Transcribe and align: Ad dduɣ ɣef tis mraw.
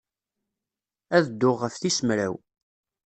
Ad 1.15 1.25
dduɣ 1.29 1.55
ɣef 1.61 1.75
tis 1.81 1.99
mraw. 2.07 2.35